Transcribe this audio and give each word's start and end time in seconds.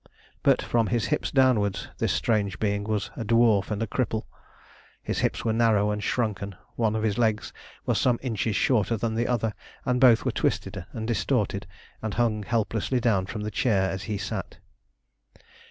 But 0.41 0.63
from 0.63 0.87
his 0.87 1.05
hips 1.13 1.29
downwards, 1.29 1.89
this 1.99 2.11
strange 2.11 2.57
being 2.57 2.83
was 2.85 3.11
a 3.15 3.23
dwarf 3.23 3.69
and 3.69 3.83
a 3.83 3.85
cripple. 3.85 4.23
His 5.03 5.19
hips 5.19 5.45
were 5.45 5.53
narrow 5.53 5.91
and 5.91 6.01
shrunken, 6.01 6.55
one 6.75 6.95
of 6.95 7.03
his 7.03 7.19
legs 7.19 7.53
was 7.85 7.99
some 8.01 8.17
inches 8.23 8.55
shorter 8.55 8.97
than 8.97 9.13
the 9.13 9.27
other, 9.27 9.53
and 9.85 10.01
both 10.01 10.25
were 10.25 10.31
twisted 10.31 10.87
and 10.91 11.07
distorted, 11.07 11.67
and 12.01 12.15
hung 12.15 12.41
helplessly 12.41 12.99
down 12.99 13.27
from 13.27 13.41
the 13.41 13.51
chair 13.51 13.91
as 13.91 14.05
he 14.09 14.17
sat. 14.17 14.57